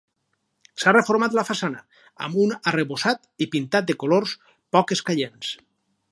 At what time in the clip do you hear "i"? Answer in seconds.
3.47-3.51